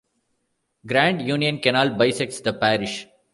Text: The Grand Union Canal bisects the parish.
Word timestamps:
The 0.83 0.87
Grand 0.87 1.21
Union 1.21 1.59
Canal 1.59 1.91
bisects 1.95 2.41
the 2.41 2.53
parish. 2.53 3.05